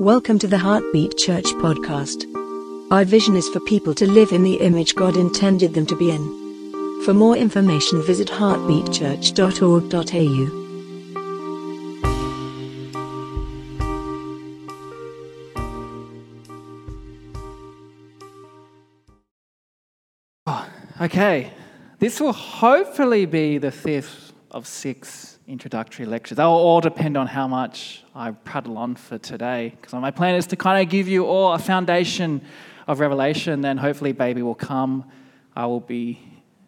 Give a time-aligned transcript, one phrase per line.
[0.00, 2.26] Welcome to the Heartbeat Church podcast.
[2.90, 6.10] Our vision is for people to live in the image God intended them to be
[6.10, 7.02] in.
[7.06, 10.64] For more information, visit heartbeatchurch.org.au.
[20.46, 20.68] Ah,
[21.00, 21.54] okay,
[22.00, 26.36] this will hopefully be the fifth of six introductory lectures.
[26.36, 29.74] That will all depend on how much I prattle on for today.
[29.80, 32.40] Because my plan is to kind of give you all a foundation
[32.86, 35.04] of Revelation, then hopefully, baby will come.
[35.54, 36.20] I will be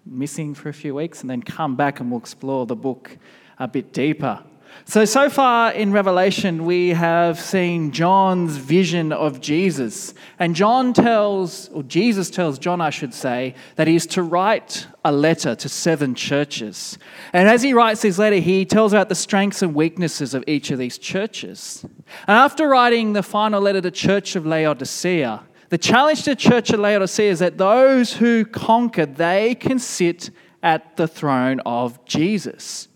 [0.07, 3.19] missing for a few weeks and then come back and we'll explore the book
[3.59, 4.43] a bit deeper.
[4.85, 10.15] So, so far in Revelation, we have seen John's vision of Jesus.
[10.39, 14.87] And John tells, or Jesus tells John, I should say, that he is to write
[15.05, 16.97] a letter to seven churches.
[17.35, 20.71] And as he writes this letter, he tells about the strengths and weaknesses of each
[20.71, 21.85] of these churches.
[22.27, 26.71] And after writing the final letter to the church of Laodicea, the challenge to church
[26.71, 30.31] of Laodicea is that those who conquer, they can sit
[30.63, 32.89] at the throne of Jesus.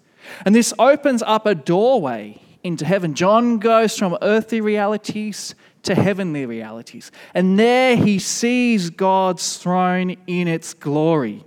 [0.45, 3.15] And this opens up a doorway into heaven.
[3.15, 7.11] John goes from earthly realities to heavenly realities.
[7.35, 11.45] And there he sees God's throne in its glory.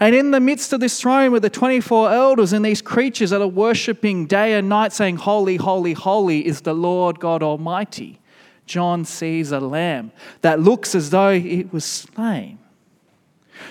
[0.00, 3.42] And in the midst of this throne with the 24 elders and these creatures that
[3.42, 8.20] are worshiping day and night, saying, Holy, holy, holy is the Lord God Almighty,
[8.64, 12.58] John sees a lamb that looks as though it was slain.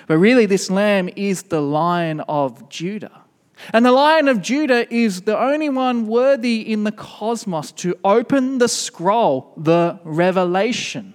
[0.07, 3.24] But really, this lamb is the lion of Judah.
[3.73, 8.57] And the Lion of Judah is the only one worthy in the cosmos to open
[8.57, 11.13] the scroll, the revelation,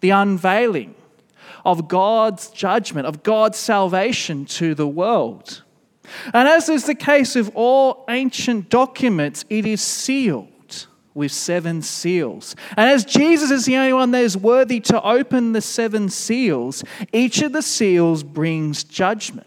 [0.00, 0.94] the unveiling
[1.64, 5.62] of God's judgment, of God's salvation to the world.
[6.32, 10.48] And as is the case with all ancient documents, it is sealed
[11.14, 12.54] with seven seals.
[12.76, 16.84] And as Jesus is the only one that is worthy to open the seven seals,
[17.12, 19.46] each of the seals brings judgment.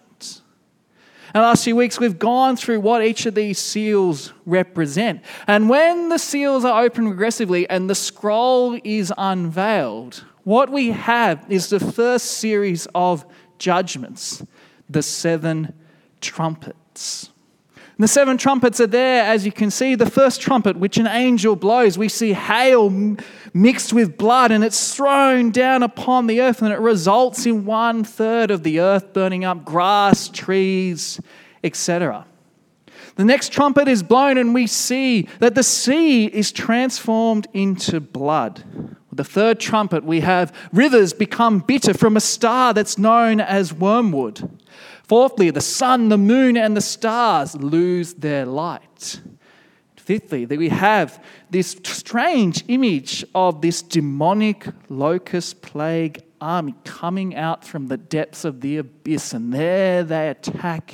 [1.34, 5.24] In the last few weeks, we've gone through what each of these seals represent.
[5.48, 11.44] And when the seals are opened progressively and the scroll is unveiled, what we have
[11.50, 13.26] is the first series of
[13.58, 14.46] judgments
[14.88, 15.74] the seven
[16.22, 17.32] trumpets.
[17.96, 19.94] And the seven trumpets are there, as you can see.
[19.94, 22.90] The first trumpet, which an angel blows, we see hail
[23.54, 28.04] mixed with blood, and it's thrown down upon the earth, and it results in one
[28.04, 31.22] third of the earth burning up grass, trees,
[31.64, 32.26] etc.
[33.16, 38.64] The next trumpet is blown, and we see that the sea is transformed into blood.
[39.12, 43.72] With the third trumpet, we have rivers become bitter from a star that's known as
[43.72, 44.50] wormwood.
[45.04, 49.22] Fourthly, the sun, the moon, and the stars lose their light.
[49.98, 57.64] Fifthly, that we have this strange image of this demonic locust plague army coming out
[57.64, 60.92] from the depths of the abyss, and there they attack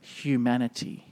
[0.00, 1.04] humanity.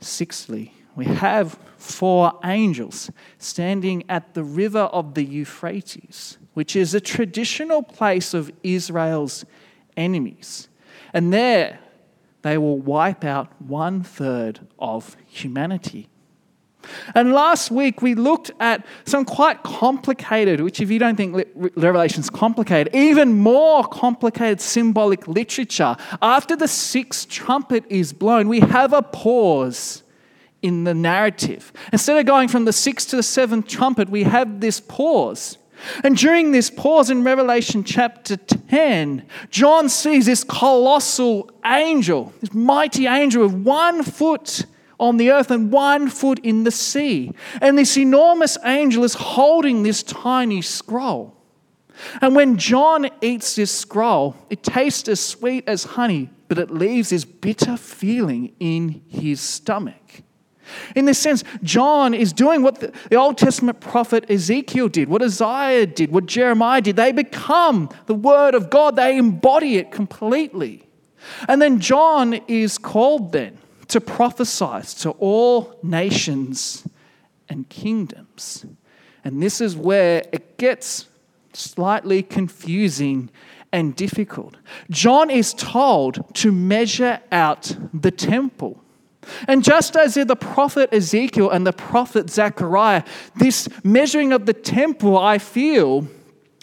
[0.00, 7.00] Sixthly, we have four angels standing at the river of the Euphrates, which is a
[7.00, 9.44] traditional place of Israel's
[9.96, 10.68] enemies.
[11.12, 11.78] And there
[12.42, 16.08] they will wipe out one third of humanity.
[17.14, 22.20] And last week we looked at some quite complicated, which, if you don't think Revelation
[22.20, 25.96] is complicated, even more complicated symbolic literature.
[26.22, 30.02] After the sixth trumpet is blown, we have a pause
[30.62, 31.72] in the narrative.
[31.92, 35.58] Instead of going from the sixth to the seventh trumpet, we have this pause.
[36.04, 43.06] And during this pause in Revelation chapter 10, John sees this colossal angel, this mighty
[43.06, 44.64] angel with one foot
[44.98, 47.32] on the earth and one foot in the sea.
[47.60, 51.36] And this enormous angel is holding this tiny scroll.
[52.20, 57.10] And when John eats this scroll, it tastes as sweet as honey, but it leaves
[57.10, 60.22] this bitter feeling in his stomach.
[60.94, 65.86] In this sense, John is doing what the Old Testament prophet Ezekiel did, what Isaiah
[65.86, 66.96] did, what Jeremiah did.
[66.96, 70.86] They become the Word of God, they embody it completely.
[71.48, 73.58] And then John is called then
[73.88, 76.86] to prophesy to all nations
[77.48, 78.64] and kingdoms.
[79.24, 81.08] And this is where it gets
[81.52, 83.30] slightly confusing
[83.72, 84.56] and difficult.
[84.90, 88.82] John is told to measure out the temple.
[89.46, 93.04] And just as in the prophet Ezekiel and the prophet Zechariah,
[93.36, 96.08] this measuring of the temple, I feel,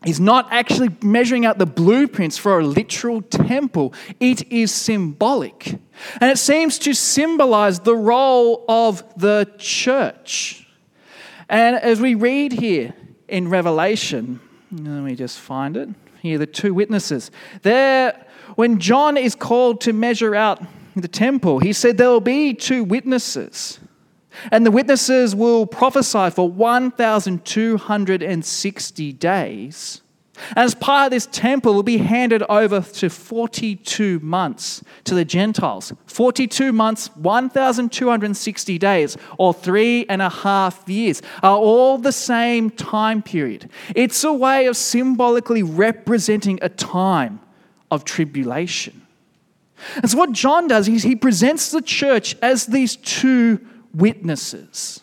[0.05, 5.79] is not actually measuring out the blueprints for a literal temple, it is symbolic.
[6.21, 10.67] And it seems to symbolize the role of the church.
[11.49, 12.93] And as we read here
[13.27, 14.39] in Revelation,
[14.71, 15.89] let me just find it.
[16.21, 17.31] Here, the two witnesses.
[17.61, 18.25] There,
[18.55, 20.61] when John is called to measure out
[21.01, 23.79] the temple, he said there will be two witnesses.
[24.51, 30.01] And the witnesses will prophesy for 1,260 days.
[30.55, 35.93] As part of this temple will be handed over to 42 months to the Gentiles.
[36.05, 43.23] 42 months, 1,260 days, or three and a half years, are all the same time
[43.23, 43.69] period.
[43.95, 47.39] It's a way of symbolically representing a time
[47.89, 48.96] of tribulation.
[49.95, 53.59] And so, what John does is he presents the church as these two
[53.93, 55.01] witnesses.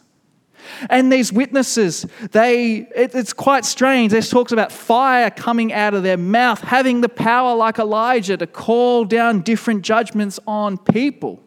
[0.88, 4.12] And these witnesses, they it, it's quite strange.
[4.12, 8.46] This talks about fire coming out of their mouth, having the power like Elijah to
[8.46, 11.40] call down different judgments on people.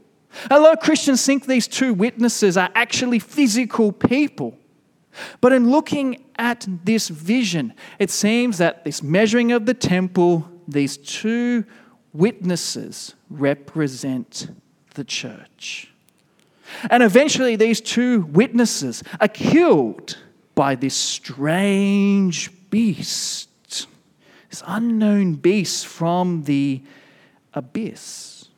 [0.52, 4.58] A lot of Christians think these two witnesses are actually physical people.
[5.42, 10.98] But in looking at this vision, it seems that this measuring of the temple, these
[10.98, 11.66] two
[12.18, 14.50] witnesses represent
[14.96, 15.92] the church.
[16.90, 20.18] And eventually, these two witnesses are killed
[20.56, 23.88] by this strange beast,
[24.50, 26.82] this unknown beast from the
[27.54, 28.50] abyss.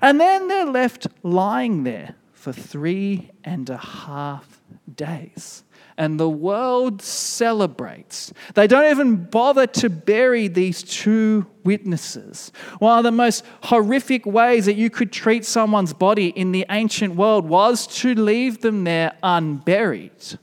[0.00, 4.60] And then they're left lying there for three and a half
[4.96, 5.62] days
[5.96, 8.32] and the world celebrates.
[8.54, 12.52] They don't even bother to bury these two witnesses.
[12.78, 17.14] One of the most horrific ways that you could treat someone's body in the ancient
[17.14, 20.38] world was to leave them there unburied.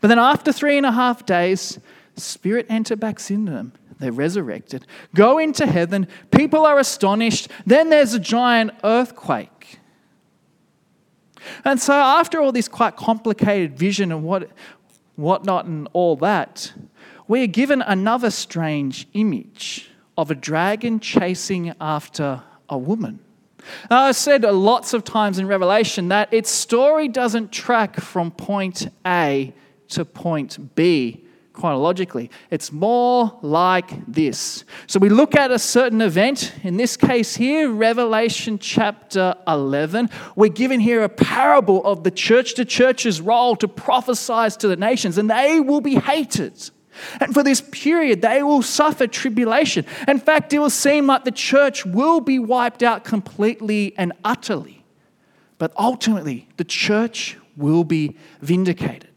[0.00, 1.78] But then, after three and a half days,
[2.16, 3.72] spirit enter back into them.
[3.98, 6.08] They're resurrected, go into heaven.
[6.30, 7.48] People are astonished.
[7.66, 9.79] Then there's a giant earthquake.
[11.64, 14.50] And so, after all this quite complicated vision and what,
[15.16, 16.72] whatnot and all that,
[17.28, 23.20] we are given another strange image of a dragon chasing after a woman.
[23.90, 28.88] Now, I've said lots of times in Revelation that its story doesn't track from point
[29.06, 29.52] A
[29.88, 31.24] to point B
[31.60, 32.30] chronologically.
[32.50, 34.64] It's more like this.
[34.86, 40.08] So we look at a certain event, in this case here, Revelation chapter 11.
[40.36, 44.76] We're given here a parable of the church to church's role to prophesy to the
[44.76, 46.70] nations, and they will be hated.
[47.20, 49.84] And for this period, they will suffer tribulation.
[50.08, 54.84] In fact, it will seem like the church will be wiped out completely and utterly.
[55.58, 59.09] But ultimately, the church will be vindicated.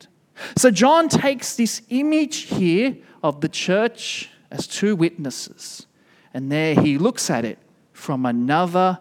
[0.57, 5.88] So John takes this image here of the church as two witnesses,
[6.34, 7.60] and there he looks at it
[7.92, 9.00] from another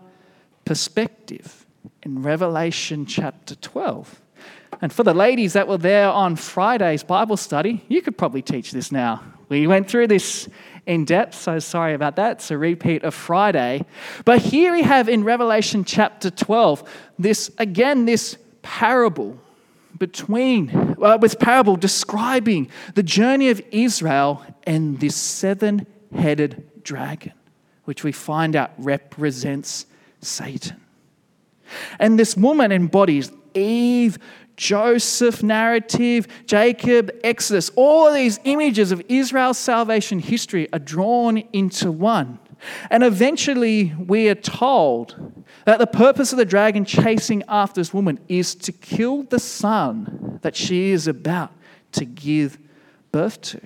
[0.65, 1.67] perspective
[2.03, 4.21] in Revelation chapter 12.
[4.81, 8.73] And for the ladies that were there on Friday's Bible study, you could probably teach
[8.73, 9.23] this now.
[9.49, 10.49] We went through this
[10.87, 12.39] in depth, so sorry about that.
[12.39, 13.85] It's a repeat of Friday.
[14.25, 19.39] But here we have in Revelation chapter 12 this, again, this parable
[19.99, 27.33] between, uh, well, this parable describing the journey of Israel and this seven headed dragon,
[27.85, 29.87] which we find out represents
[30.21, 30.81] Satan.
[31.99, 34.19] And this woman embodies Eve,
[34.57, 37.71] Joseph narrative, Jacob, Exodus.
[37.75, 42.39] All of these images of Israel's salvation history are drawn into one.
[42.91, 48.19] And eventually, we are told that the purpose of the dragon chasing after this woman
[48.29, 51.53] is to kill the son that she is about
[51.93, 52.59] to give
[53.13, 53.61] birth to.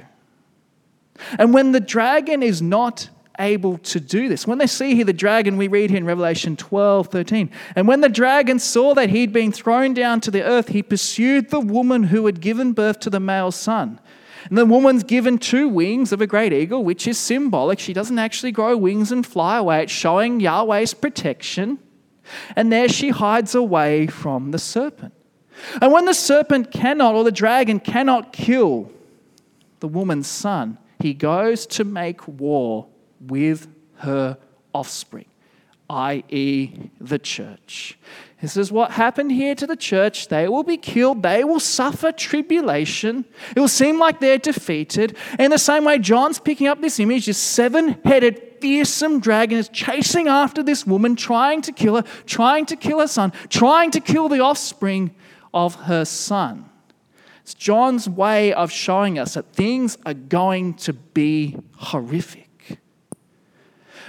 [1.39, 5.13] And when the dragon is not able to do this, when they see here the
[5.13, 9.33] dragon, we read here in Revelation 12 13, and when the dragon saw that he'd
[9.33, 13.11] been thrown down to the earth, he pursued the woman who had given birth to
[13.11, 14.01] the male son.
[14.49, 17.81] And the woman's given two wings of a great eagle, which is symbolic.
[17.81, 19.83] She doesn't actually grow wings and fly away.
[19.83, 21.79] It's showing Yahweh's protection.
[22.55, 25.13] And there she hides away from the serpent.
[25.81, 28.91] And when the serpent cannot, or the dragon cannot kill
[29.81, 32.87] the woman's son, he goes to make war
[33.21, 34.39] with her
[34.75, 35.27] offspring,
[35.89, 37.99] i.e., the church.
[38.43, 40.29] This is what happened here to the church.
[40.29, 41.23] They will be killed.
[41.23, 43.25] They will suffer tribulation.
[43.55, 45.17] It will seem like they're defeated.
[45.39, 49.71] In the same way, John's picking up this image this seven headed, fearsome dragon is
[49.71, 54.01] chasing after this woman, trying to kill her, trying to kill her son, trying to
[54.01, 55.15] kill the offspring
[55.55, 56.69] of her son.
[57.41, 62.81] It's John's way of showing us that things are going to be horrific.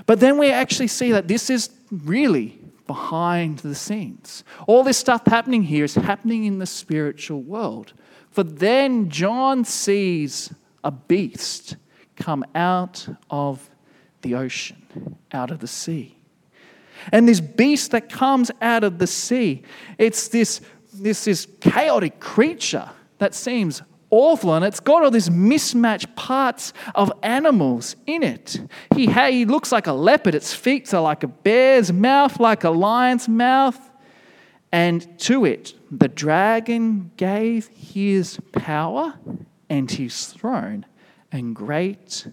[0.06, 4.44] But then we actually see that this is really behind the scenes.
[4.66, 7.94] All this stuff happening here is happening in the spiritual world.
[8.32, 10.54] For then John sees
[10.84, 11.76] a beast
[12.16, 13.70] come out of
[14.22, 16.18] the ocean, out of the sea.
[17.12, 19.64] And this beast that comes out of the sea,
[19.98, 20.62] it's this,
[20.94, 22.90] this, this chaotic creature
[23.20, 28.60] that seems awful and it's got all these mismatched parts of animals in it.
[28.96, 32.70] He, he looks like a leopard, its feet are like a bear's mouth, like a
[32.70, 33.80] lion's mouth.
[34.72, 39.18] And to it, the dragon gave his power
[39.70, 40.86] and his throne
[41.32, 42.28] and great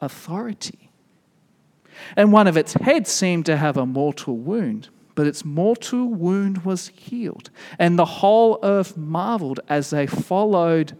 [0.00, 0.90] authority.
[2.16, 6.64] And one of its heads seemed to have a mortal wound, but its mortal wound
[6.64, 7.50] was healed.
[7.78, 10.96] And the whole earth marveled as they followed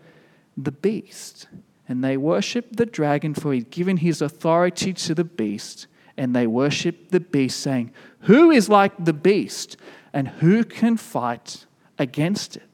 [0.56, 1.48] the beast.
[1.88, 5.86] And they worshipped the dragon, for he'd given his authority to the beast.
[6.16, 9.76] And they worshipped the beast, saying, Who is like the beast?
[10.12, 11.66] And who can fight
[11.98, 12.68] against it?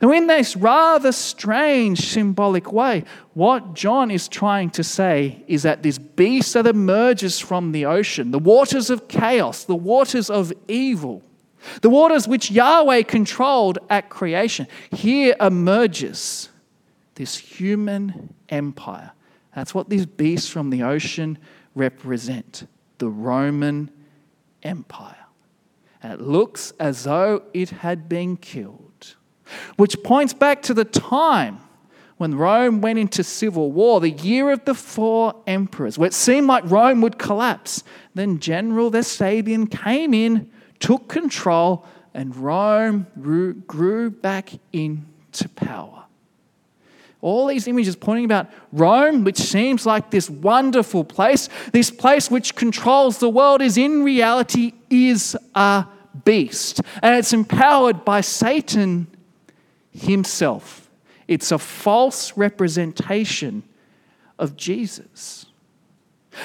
[0.00, 5.82] Now, in this rather strange symbolic way, what John is trying to say is that
[5.82, 11.22] this beast that emerges from the ocean, the waters of chaos, the waters of evil,
[11.80, 16.50] the waters which Yahweh controlled at creation, here emerges
[17.14, 19.12] this human empire.
[19.54, 21.38] That's what these beasts from the ocean
[21.74, 22.66] represent
[22.98, 23.90] the Roman
[24.62, 25.16] Empire.
[26.02, 28.83] And it looks as though it had been killed
[29.76, 31.60] which points back to the time
[32.16, 36.46] when Rome went into civil war, the year of the four emperors, where it seemed
[36.46, 37.82] like Rome would collapse.
[38.14, 41.84] Then General Vespasian came in, took control,
[42.14, 43.08] and Rome
[43.66, 46.04] grew back into power.
[47.20, 52.54] All these images pointing about Rome, which seems like this wonderful place, this place which
[52.54, 55.86] controls the world, is in reality is a
[56.24, 56.82] beast.
[57.02, 59.06] And it's empowered by Satan
[59.94, 60.90] himself.
[61.26, 63.62] It's a false representation
[64.38, 65.46] of Jesus.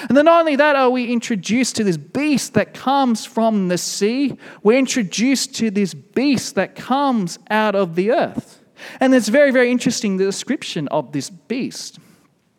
[0.08, 3.78] And then, not only that, are we introduced to this beast that comes from the
[3.78, 8.62] sea, we're introduced to this beast that comes out of the earth.
[9.00, 11.98] And it's very, very interesting the description of this beast.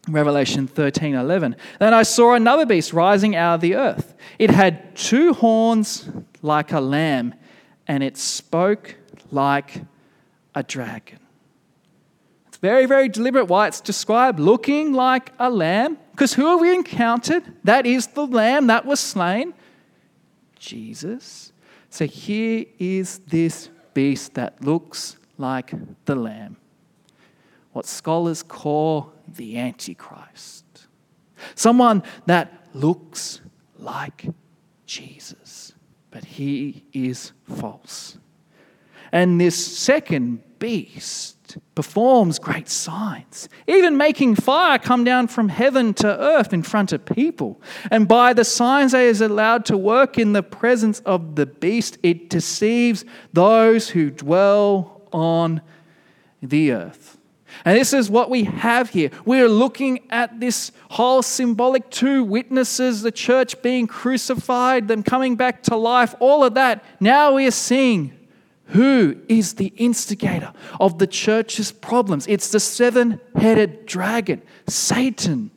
[0.07, 1.55] Revelation 13 11.
[1.79, 4.15] Then I saw another beast rising out of the earth.
[4.39, 6.10] It had two horns
[6.41, 7.36] like a lamb,
[7.88, 8.95] and it spoke
[9.31, 9.81] like
[10.53, 11.20] a dragon.
[12.48, 16.74] It's very, very deliberate why it's described looking like a lamb, because who have we
[16.75, 17.43] encountered?
[17.63, 19.53] That is the lamb that was slain,
[20.60, 21.53] Jesus.
[21.89, 25.74] So here is this beast that looks like
[26.05, 26.58] the lamb,
[27.72, 30.65] what scholars call the Antichrist.
[31.55, 33.41] Someone that looks
[33.79, 34.27] like
[34.86, 35.74] Jesus,
[36.12, 38.17] but he is false.
[39.11, 46.07] And this second beast performs great signs, even making fire come down from heaven to
[46.07, 47.61] earth in front of people.
[47.89, 51.97] And by the signs that is allowed to work in the presence of the beast,
[52.03, 53.03] it deceives
[53.33, 55.61] those who dwell on
[56.41, 57.17] the earth.
[57.65, 59.11] And this is what we have here.
[59.25, 65.63] We're looking at this whole symbolic two witnesses, the church being crucified, them coming back
[65.63, 66.83] to life, all of that.
[67.01, 68.17] Now we are seeing
[68.71, 72.25] who is the instigator of the church's problems?
[72.27, 75.51] It's the seven headed dragon, Satan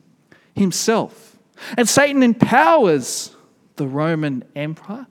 [0.54, 1.37] himself.
[1.76, 3.35] And Satan empowers
[3.76, 5.06] the Roman Empire,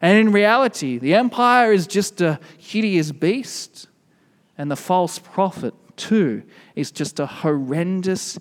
[0.00, 3.87] And in reality, the empire is just a hideous beast,
[4.58, 6.42] and the false prophet, too,
[6.74, 8.38] is just a horrendous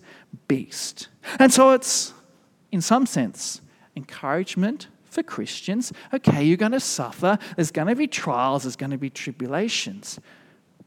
[0.47, 1.09] beast.
[1.39, 2.13] And so it's,
[2.71, 3.61] in some sense,
[3.95, 5.93] encouragement for Christians.
[6.13, 10.19] Okay, you're going to suffer, there's going to be trials, there's going to be tribulations.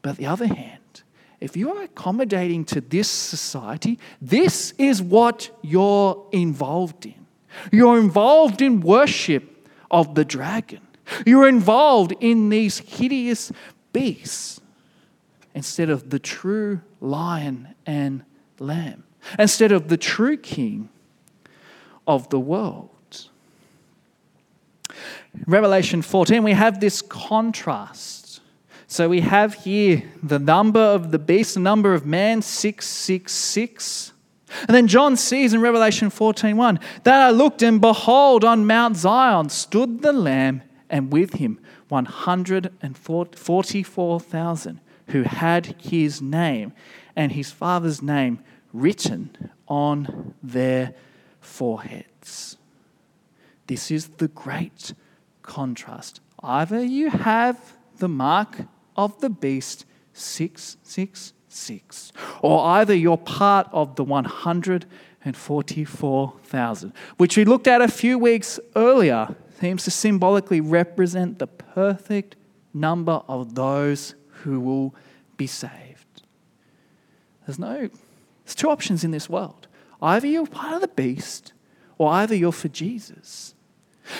[0.02, 1.02] But the other hand,
[1.40, 7.26] if you are accommodating to this society, this is what you're involved in.
[7.72, 10.80] You're involved in worship of the dragon.
[11.26, 13.50] You're involved in these hideous
[13.92, 14.60] beasts
[15.54, 18.24] instead of the true lion and
[18.58, 19.04] lamb,
[19.38, 20.88] instead of the true king
[22.06, 22.90] of the world.
[25.46, 28.40] Revelation 14, we have this contrast.
[28.86, 34.12] So we have here the number of the beast, the number of man, 666.
[34.66, 39.48] And then John sees in Revelation 14:1 that I looked and behold on Mount Zion
[39.48, 44.80] stood the lamb and with him 144,000
[45.10, 46.72] who had his name
[47.14, 48.38] and his father's name
[48.72, 50.94] written on their
[51.40, 52.56] foreheads.
[53.66, 54.94] This is the great
[55.42, 56.22] contrast.
[56.42, 58.62] Either you have the mark
[58.96, 62.12] of the beast 666.
[62.42, 69.36] Or either you're part of the 144,000, which we looked at a few weeks earlier,
[69.60, 72.36] seems to symbolically represent the perfect
[72.72, 74.94] number of those who will
[75.36, 76.22] be saved.
[77.46, 77.88] There's no,
[78.44, 79.66] there's two options in this world.
[80.02, 81.52] Either you're part of the beast,
[81.98, 83.54] or either you're for Jesus.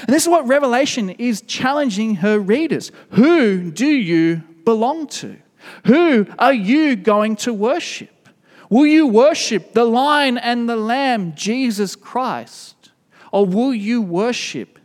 [0.03, 2.93] And this is what Revelation is challenging her readers.
[3.11, 5.37] Who do you belong to?
[5.87, 8.29] Who are you going to worship?
[8.69, 12.91] Will you worship the lion and the lamb, Jesus Christ?
[13.33, 14.79] Or will you worship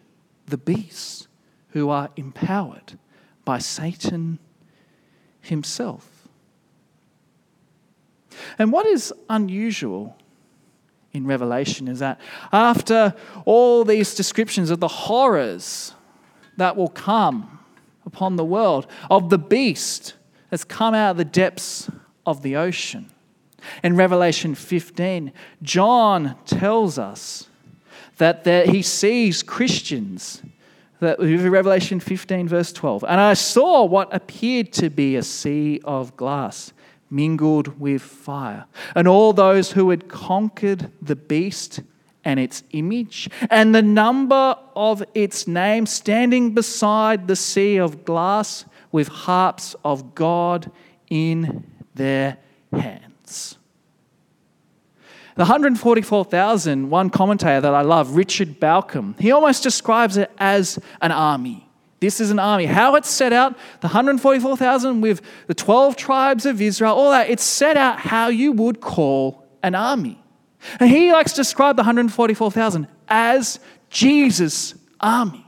[0.47, 1.27] the beasts
[1.69, 2.97] who are empowered
[3.43, 4.39] by Satan
[5.45, 6.27] himself?
[8.57, 10.17] And what is unusual
[11.13, 12.19] in Revelation is that
[12.51, 13.13] after
[13.45, 15.93] all these descriptions of the horrors
[16.57, 17.59] that will come
[18.05, 20.13] upon the world, of the beast,
[20.51, 21.89] has come out of the depths
[22.25, 23.11] of the ocean.
[23.83, 27.49] In Revelation 15, John tells us
[28.17, 30.41] that there, he sees Christians.
[31.05, 33.05] That, Revelation 15, verse 12.
[33.07, 36.73] And I saw what appeared to be a sea of glass
[37.11, 38.65] mingled with fire,
[38.95, 41.81] and all those who had conquered the beast
[42.23, 48.65] and its image, and the number of its name standing beside the sea of glass
[48.91, 50.71] with harps of God
[51.09, 51.63] in
[51.93, 52.37] their
[52.73, 53.54] hands.
[55.35, 61.11] The 144,000, one commentator that I love, Richard Bauckham, he almost describes it as an
[61.11, 61.69] army.
[61.99, 62.65] This is an army.
[62.65, 67.43] How it's set out, the 144,000 with the 12 tribes of Israel, all that, it's
[67.43, 70.23] set out how you would call an army.
[70.79, 75.45] And he likes to describe the 144,000 as Jesus' army.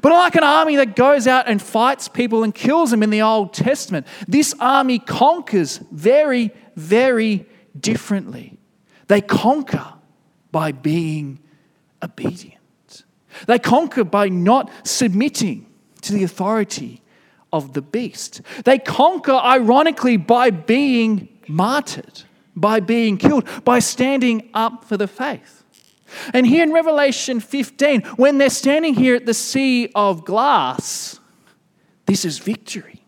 [0.00, 3.22] But like an army that goes out and fights people and kills them in the
[3.22, 7.46] Old Testament, this army conquers very, very
[7.78, 8.58] differently.
[9.12, 9.92] They conquer
[10.52, 11.38] by being
[12.02, 13.04] obedient,
[13.46, 15.66] they conquer by not submitting
[16.00, 17.02] to the authority
[17.52, 18.40] of the beast.
[18.64, 22.22] They conquer, ironically, by being martyred,
[22.56, 25.62] by being killed, by standing up for the faith.
[26.32, 31.20] And here in Revelation 15, when they're standing here at the sea of glass,
[32.06, 33.04] this is victory.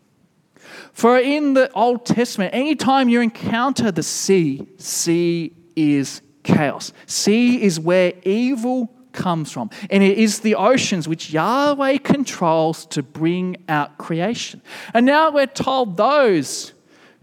[0.93, 6.93] For in the Old Testament, anytime you encounter the sea, sea is chaos.
[7.05, 9.69] Sea is where evil comes from.
[9.89, 14.61] And it is the oceans which Yahweh controls to bring out creation.
[14.93, 16.73] And now we're told those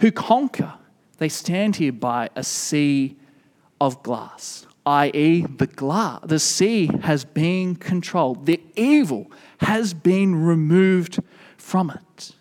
[0.01, 0.75] who conquer,
[1.19, 3.17] they stand here by a sea
[3.81, 8.47] of glass i.e., the glass, the sea has been controlled.
[8.47, 11.21] The evil has been removed
[11.57, 12.33] from it.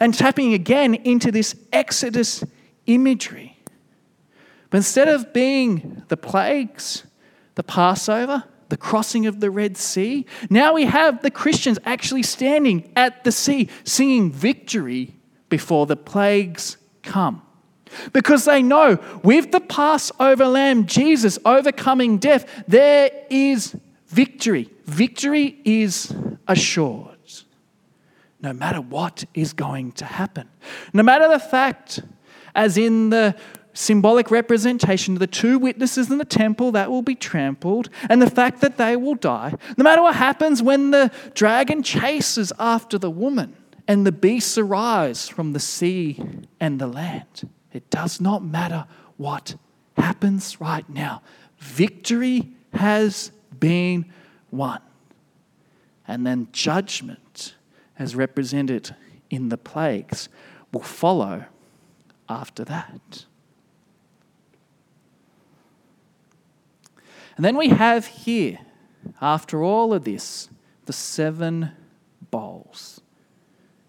[0.00, 2.44] And tapping again into this Exodus
[2.86, 3.55] imagery.
[4.70, 7.04] But instead of being the plagues,
[7.54, 12.92] the Passover, the crossing of the Red Sea, now we have the Christians actually standing
[12.96, 15.14] at the sea, singing victory
[15.48, 17.42] before the plagues come.
[18.12, 23.76] Because they know with the Passover lamb, Jesus overcoming death, there is
[24.08, 24.68] victory.
[24.84, 26.12] Victory is
[26.48, 27.12] assured.
[28.40, 30.48] No matter what is going to happen.
[30.92, 32.00] No matter the fact,
[32.54, 33.34] as in the
[33.76, 38.30] symbolic representation of the two witnesses in the temple that will be trampled and the
[38.30, 39.54] fact that they will die.
[39.76, 43.54] No matter what happens when the dragon chases after the woman
[43.86, 46.20] and the beasts arise from the sea
[46.58, 48.86] and the land, it does not matter
[49.16, 49.56] what
[49.96, 51.22] happens right now.
[51.58, 54.06] Victory has been
[54.50, 54.80] won.
[56.08, 57.54] And then judgment,
[57.98, 58.94] as represented
[59.28, 60.28] in the plagues,
[60.72, 61.44] will follow
[62.28, 63.26] after that.
[67.36, 68.58] And then we have here,
[69.20, 70.48] after all of this,
[70.86, 71.70] the seven
[72.30, 73.00] bowls.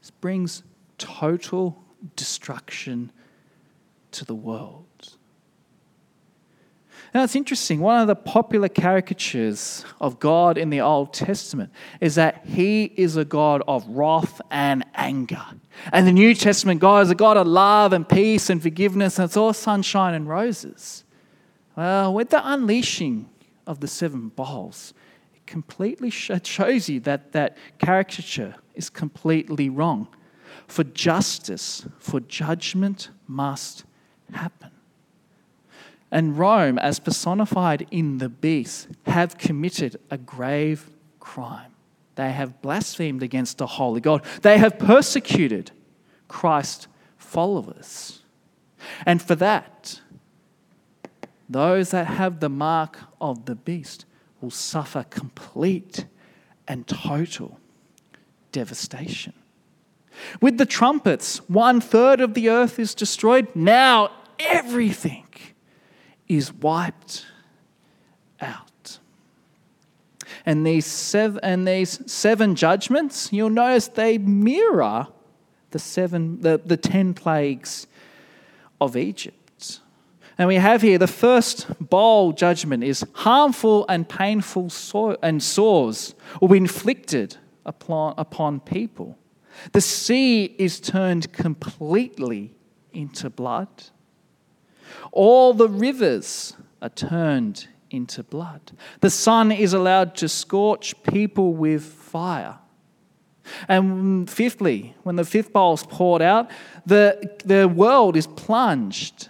[0.02, 0.64] This brings
[0.98, 1.82] total
[2.16, 3.12] destruction
[4.12, 4.86] to the world.
[7.14, 7.80] Now, it's interesting.
[7.80, 13.16] One of the popular caricatures of God in the Old Testament is that He is
[13.16, 15.44] a God of wrath and anger.
[15.94, 19.26] And the New Testament God is a God of love and peace and forgiveness, and
[19.26, 21.06] it's all sunshine and roses.
[21.76, 23.30] Well, with the unleashing
[23.68, 24.94] of the seven bowls,
[25.36, 30.08] it completely shows you that that caricature is completely wrong.
[30.68, 33.84] For justice, for judgment must
[34.34, 34.72] happen.
[36.10, 41.74] And Rome, as personified in the beast, have committed a grave crime.
[42.16, 44.24] They have blasphemed against the holy God.
[44.42, 45.72] They have persecuted
[46.28, 48.24] Christ followers.
[49.06, 50.02] And for that,
[51.50, 54.06] those that have the mark of the beast
[54.42, 56.06] will suffer complete
[56.68, 57.60] and total
[58.52, 59.34] devastation.
[60.42, 63.48] With the trumpets, one third of the earth is destroyed.
[63.56, 65.28] Now everything
[66.28, 67.26] is wiped
[68.42, 69.00] out.
[70.46, 75.08] And these, seven, and these seven judgments, you'll notice they mirror
[75.72, 77.88] the, seven, the, the ten plagues
[78.80, 79.37] of Egypt.
[80.38, 86.14] And we have here the first bowl judgment is harmful and painful so- and sores
[86.40, 89.18] will be inflicted upon, upon people.
[89.72, 92.56] The sea is turned completely
[92.94, 93.68] into blood.
[95.12, 98.72] All the rivers are turned into blood.
[99.02, 102.60] The sun is allowed to scorch people with fire.
[103.68, 106.52] And fifthly, when the fifth bowl is poured out,
[106.86, 109.30] the, the world is plunged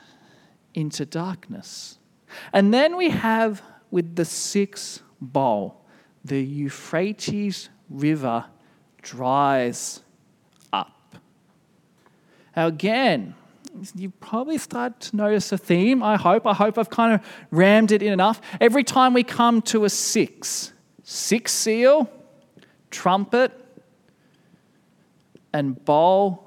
[0.78, 1.98] into darkness.
[2.54, 5.82] And then we have with the sixth bowl,
[6.24, 8.46] the Euphrates River
[9.02, 10.02] dries
[10.72, 11.16] up.
[12.56, 13.34] Now, again,
[13.96, 16.04] you probably start to notice a theme.
[16.04, 16.46] I hope.
[16.46, 18.40] I hope I've kind of rammed it in enough.
[18.62, 22.08] Every time we come to a six, six seal,
[22.92, 23.52] trumpet,
[25.54, 26.47] and bowl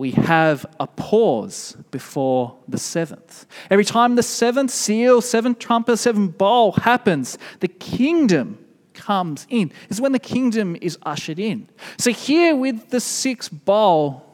[0.00, 3.44] we have a pause before the seventh.
[3.70, 9.70] Every time the seventh seal, seventh trumpet, seventh bowl happens, the kingdom comes in.
[9.90, 11.68] Is when the kingdom is ushered in.
[11.98, 14.24] So here with the sixth bowl,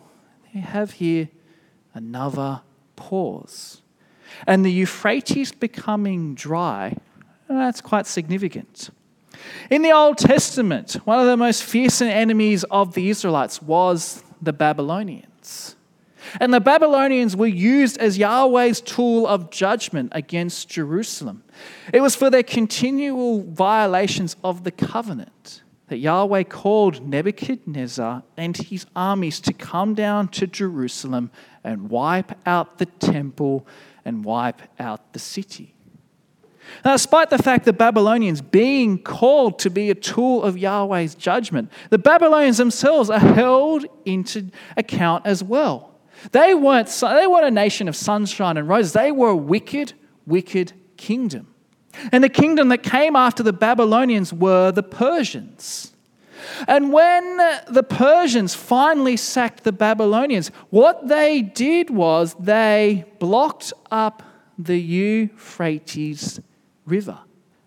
[0.54, 1.30] we have here
[1.94, 2.60] another
[2.94, 3.82] pause.
[4.46, 6.96] And the Euphrates becoming dry,
[7.48, 8.90] that's quite significant.
[9.68, 14.52] In the Old Testament, one of the most fearsome enemies of the Israelites was the
[14.52, 15.32] Babylonians.
[16.40, 21.44] And the Babylonians were used as Yahweh's tool of judgment against Jerusalem.
[21.92, 28.86] It was for their continual violations of the covenant that Yahweh called Nebuchadnezzar and his
[28.96, 31.30] armies to come down to Jerusalem
[31.62, 33.66] and wipe out the temple
[34.04, 35.75] and wipe out the city.
[36.84, 41.70] Now, despite the fact that Babylonians being called to be a tool of Yahweh's judgment,
[41.90, 45.94] the Babylonians themselves are held into account as well.
[46.32, 49.92] They weren't, they weren't a nation of sunshine and roses, they were a wicked,
[50.26, 51.48] wicked kingdom.
[52.12, 55.92] And the kingdom that came after the Babylonians were the Persians.
[56.68, 57.36] And when
[57.68, 64.22] the Persians finally sacked the Babylonians, what they did was they blocked up
[64.58, 66.40] the Euphrates
[66.86, 67.18] River.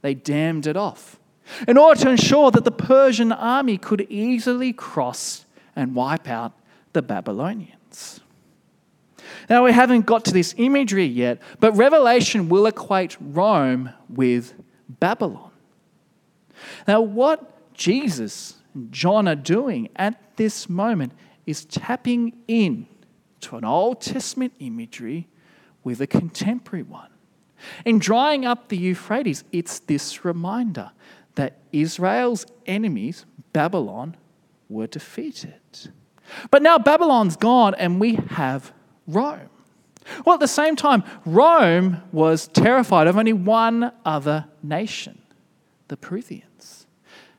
[0.01, 1.19] They dammed it off
[1.67, 6.53] in order to ensure that the Persian army could easily cross and wipe out
[6.93, 8.21] the Babylonians.
[9.49, 14.53] Now, we haven't got to this imagery yet, but Revelation will equate Rome with
[14.88, 15.51] Babylon.
[16.88, 21.13] Now, what Jesus and John are doing at this moment
[21.45, 22.88] is tapping in
[23.41, 25.27] to an Old Testament imagery
[25.84, 27.10] with a contemporary one.
[27.86, 30.91] In drying up the Euphrates, it's this reminder
[31.36, 34.15] that Israel's enemies, Babylon,
[34.69, 35.54] were defeated.
[36.52, 38.72] But now Babylon's gone and we have
[39.08, 39.50] Rome.
[40.26, 45.22] Well, at the same time, Rome was terrified of only one other nation,
[45.88, 46.88] the Parthians.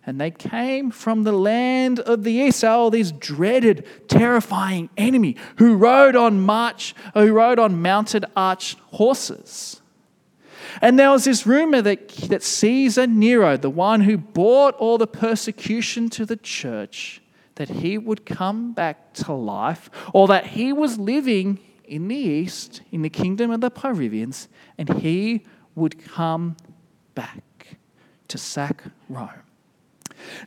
[0.06, 5.76] And they came from the land of the east, oh, this dreaded, terrifying enemy who
[5.76, 9.79] rode on march, who rode on mounted arched horses.
[10.80, 15.06] And there was this rumor that, that Caesar Nero, the one who brought all the
[15.06, 17.20] persecution to the church,
[17.56, 22.82] that he would come back to life, or that he was living in the east,
[22.90, 26.56] in the kingdom of the Parthians, and he would come
[27.14, 27.76] back
[28.28, 29.28] to sack Rome.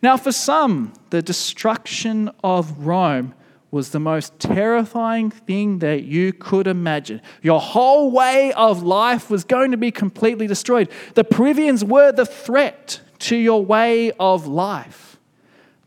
[0.02, 3.34] Now, for some, the destruction of Rome
[3.74, 7.20] was the most terrifying thing that you could imagine.
[7.42, 10.92] Your whole way of life was going to be completely destroyed.
[11.16, 15.18] The Parthians were the threat to your way of life.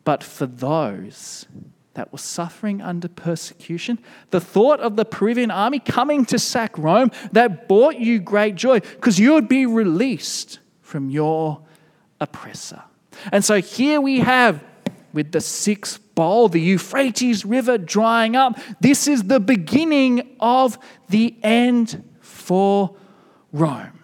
[0.03, 1.47] But for those
[1.95, 7.13] that were suffering under persecution, the thought of the Parthian army coming to sack Rome,
[7.31, 11.61] that brought you great joy because you would be released from your
[12.21, 12.83] oppressor.
[13.31, 14.65] And so here we have
[15.13, 18.59] with the sixth bowl, the Euphrates River drying up.
[18.81, 20.77] This is the beginning of
[21.09, 22.97] the end for
[23.53, 24.03] Rome.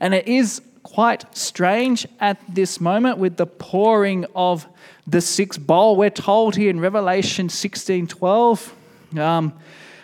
[0.00, 4.66] And it is quite strange at this moment with the pouring of
[5.06, 5.96] the sixth bowl.
[5.96, 8.74] We're told here in Revelation 16 12.
[9.16, 9.54] Um,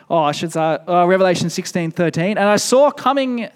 [0.09, 2.39] oh, I should say, uh, Revelation 16 13.
[2.39, 3.49] And I saw coming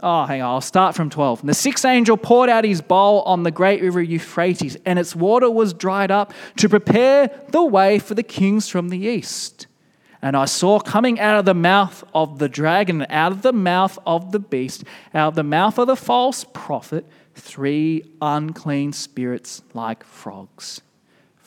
[0.00, 1.40] Oh, hang on, I'll start from 12.
[1.40, 5.16] And the sixth angel poured out his bowl on the great river Euphrates, and its
[5.16, 9.66] water was dried up to prepare the way for the kings from the east.
[10.20, 13.98] And I saw coming out of the mouth of the dragon, out of the mouth
[14.06, 20.04] of the beast, out of the mouth of the false prophet, three unclean spirits like
[20.04, 20.82] frogs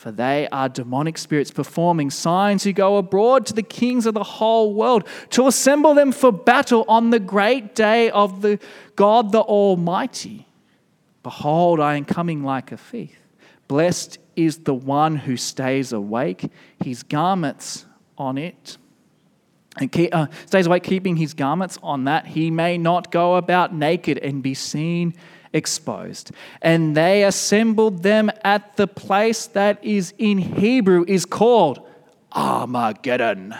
[0.00, 4.24] for they are demonic spirits performing signs who go abroad to the kings of the
[4.24, 8.58] whole world to assemble them for battle on the great day of the
[8.96, 10.46] God the Almighty.
[11.22, 13.14] Behold, I am coming like a thief.
[13.68, 16.50] Blessed is the one who stays awake,
[16.82, 17.84] his garments
[18.16, 18.78] on it.
[19.76, 23.74] And keep, uh, stays awake, keeping his garments on that he may not go about
[23.74, 25.12] naked and be seen
[25.52, 26.30] exposed.
[26.62, 31.86] And they assembled them at the place that is in Hebrew is called
[32.32, 33.54] Armageddon.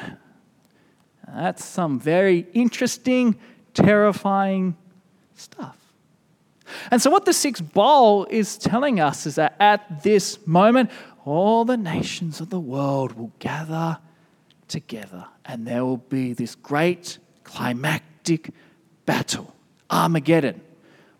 [1.26, 3.38] That's some very interesting,
[3.74, 4.76] terrifying
[5.34, 5.76] stuff.
[6.90, 10.90] And so, what the sixth bowl is telling us is that at this moment,
[11.24, 13.98] all the nations of the world will gather
[14.68, 18.50] together, and there will be this great climactic
[19.04, 19.52] battle,
[19.90, 20.60] Armageddon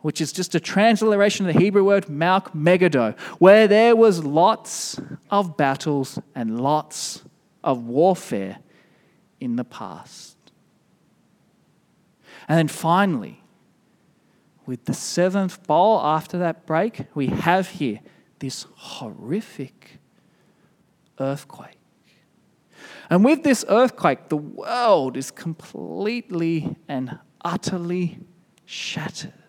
[0.03, 5.01] which is just a transliteration of the Hebrew word Malk Megiddo, where there was lots
[5.31, 7.23] of battles and lots
[7.63, 8.59] of warfare
[9.41, 10.37] in the past.
[12.49, 13.43] And then finally,
[14.67, 18.01] with the seventh bowl after that break, we have here
[18.39, 19.99] this horrific
[21.19, 21.77] earthquake.
[23.11, 28.21] And with this earthquake, the world is completely and utterly
[28.65, 29.39] shattered.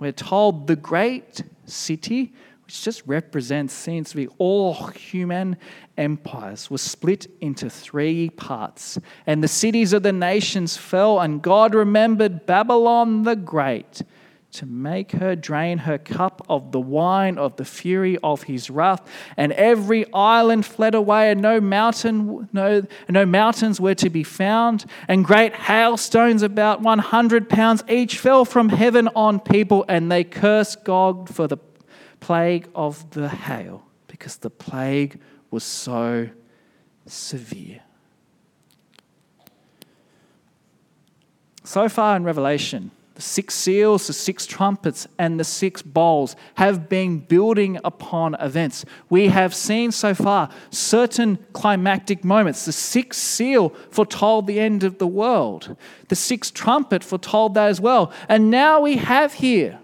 [0.00, 2.32] We're told the great city,
[2.64, 5.58] which just represents, seems to be all human
[5.98, 8.98] empires, was split into three parts.
[9.26, 14.02] And the cities of the nations fell, and God remembered Babylon the Great
[14.52, 19.06] to make her drain her cup of the wine of the fury of his wrath.
[19.36, 24.84] And every island fled away, and no mountain, no, no mountains were to be found.
[25.06, 30.84] And great hailstones, about 100 pounds each, fell from heaven on people, and they cursed
[30.84, 31.58] God for the
[32.18, 36.28] plague of the hail, because the plague was so
[37.06, 37.80] severe.
[41.62, 47.18] So far in Revelation, six seals, the six trumpets, and the six bowls have been
[47.18, 48.84] building upon events.
[49.08, 52.64] We have seen so far certain climactic moments.
[52.64, 55.76] The sixth seal foretold the end of the world,
[56.08, 58.12] the sixth trumpet foretold that as well.
[58.28, 59.78] And now we have here,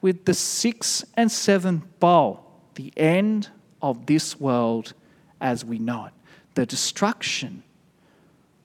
[0.00, 3.48] with the sixth and seventh bowl, the end
[3.80, 4.94] of this world
[5.40, 6.12] as we know it,
[6.54, 7.62] the destruction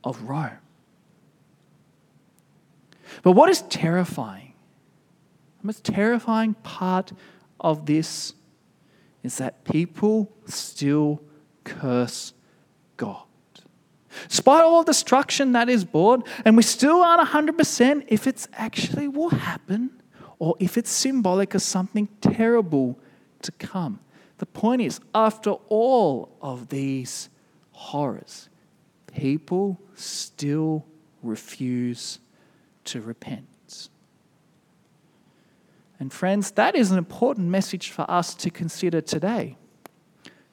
[0.03, 0.58] of Rome.
[3.23, 4.53] But what is terrifying,
[5.61, 7.11] the most terrifying part
[7.59, 8.33] of this
[9.23, 11.21] is that people still
[11.63, 12.33] curse
[12.97, 13.23] God.
[14.27, 19.29] Despite all destruction that is brought, and we still aren't 100% if it's actually will
[19.29, 19.91] happen
[20.39, 22.97] or if it's symbolic of something terrible
[23.41, 23.99] to come.
[24.37, 27.29] The point is, after all of these
[27.71, 28.49] horrors,
[29.07, 30.85] people still
[31.21, 32.19] refuse
[32.91, 33.89] to repent.
[35.99, 39.57] And friends, that is an important message for us to consider today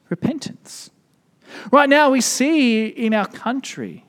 [0.09, 0.91] repentance.
[1.71, 4.05] Right now, we see in our country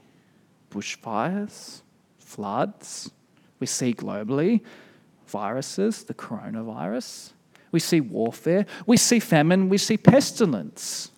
[0.71, 1.81] bushfires,
[2.19, 3.11] floods,
[3.59, 4.61] we see globally
[5.27, 7.31] viruses, the coronavirus,
[7.71, 11.11] we see warfare, we see famine, we see pestilence.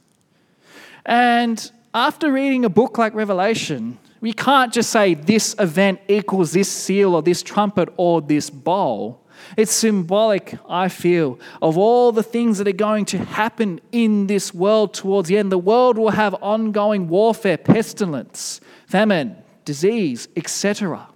[1.06, 6.70] And after reading a book like Revelation, we can't just say this event equals this
[6.72, 9.26] seal or this trumpet or this bowl.
[9.56, 14.54] It's symbolic, I feel, of all the things that are going to happen in this
[14.54, 15.52] world towards the end.
[15.52, 21.08] The world will have ongoing warfare, pestilence, famine, disease, etc.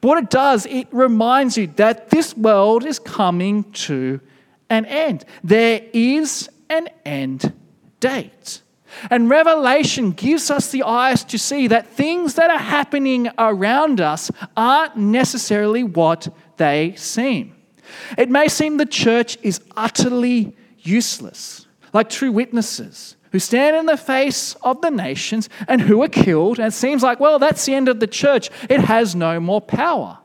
[0.00, 4.20] But what it does, it reminds you that this world is coming to
[4.70, 5.24] an end.
[5.44, 7.52] There is an end
[8.00, 8.61] date.
[9.10, 14.30] And Revelation gives us the eyes to see that things that are happening around us
[14.56, 17.54] aren't necessarily what they seem.
[18.16, 23.96] It may seem the church is utterly useless, like true witnesses who stand in the
[23.96, 27.74] face of the nations and who are killed, and it seems like, well, that's the
[27.74, 28.50] end of the church.
[28.68, 30.18] It has no more power.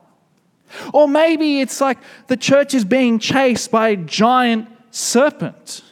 [0.92, 5.82] Or maybe it's like the church is being chased by a giant serpent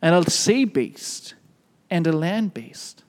[0.00, 1.34] and a sea beast
[1.90, 3.04] and a land beast.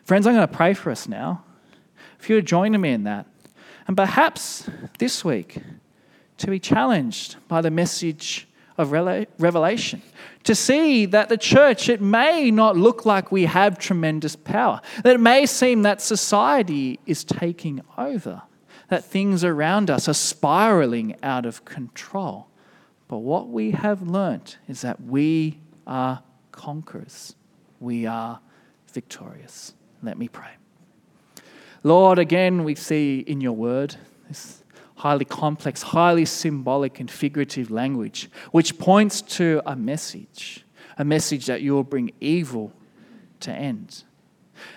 [0.04, 1.44] Friends, I'm going to pray for us now.
[2.20, 3.26] If you're joining me in that,
[3.88, 5.58] and perhaps this week
[6.38, 10.02] to be challenged by the message of Revelation,
[10.44, 15.16] to see that the church, it may not look like we have tremendous power, that
[15.16, 18.44] it may seem that society is taking over
[18.90, 22.48] that things around us are spiraling out of control.
[23.08, 27.36] But what we have learnt is that we are conquerors,
[27.80, 28.40] we are
[28.92, 29.74] victorious.
[30.02, 30.52] Let me pray.
[31.84, 33.96] Lord, again, we see in your word
[34.28, 34.64] this
[34.96, 40.66] highly complex, highly symbolic and figurative language, which points to a message,
[40.98, 42.74] a message that you will bring evil
[43.42, 44.04] to end.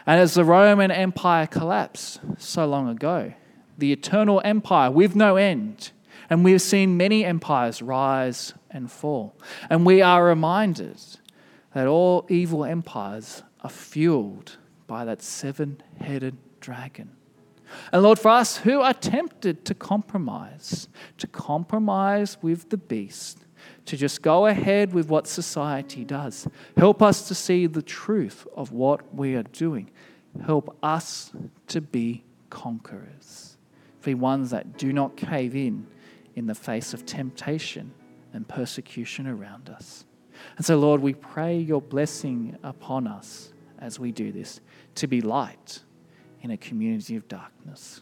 [0.07, 3.33] And as the Roman Empire collapsed so long ago,
[3.81, 5.91] the eternal empire with no end.
[6.29, 9.35] And we've seen many empires rise and fall.
[9.69, 11.01] And we are reminded
[11.75, 14.57] that all evil empires are fueled
[14.87, 17.11] by that seven headed dragon.
[17.93, 23.45] And Lord, for us who are tempted to compromise, to compromise with the beast,
[23.87, 28.73] to just go ahead with what society does, help us to see the truth of
[28.73, 29.91] what we are doing.
[30.45, 31.33] Help us
[31.69, 33.50] to be conquerors,
[34.03, 35.87] be ones that do not cave in
[36.37, 37.93] in the face of temptation
[38.33, 40.05] and persecution around us.
[40.57, 44.61] And so, Lord, we pray your blessing upon us as we do this
[44.97, 45.81] to be light
[46.43, 48.01] in a community of darkness.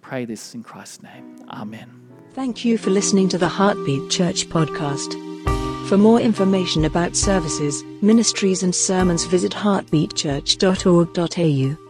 [0.00, 1.44] Pray this in Christ's name.
[1.50, 2.08] Amen.
[2.32, 5.14] Thank you for listening to the Heartbeat Church podcast.
[5.88, 11.85] For more information about services, ministries, and sermons, visit heartbeatchurch.org.au.